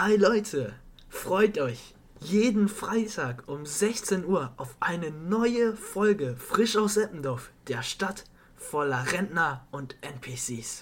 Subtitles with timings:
[0.00, 0.74] Hi Leute,
[1.08, 7.82] freut euch jeden Freitag um 16 Uhr auf eine neue Folge Frisch aus Eppendorf, der
[7.82, 8.22] Stadt
[8.54, 10.76] voller Rentner und NPCs.